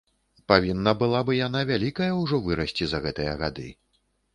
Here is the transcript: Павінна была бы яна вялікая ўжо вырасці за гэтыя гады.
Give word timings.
Павінна 0.51 0.93
была 1.01 1.21
бы 1.29 1.37
яна 1.47 1.61
вялікая 1.73 2.11
ўжо 2.23 2.43
вырасці 2.49 2.83
за 2.97 3.05
гэтыя 3.09 3.41
гады. 3.45 3.73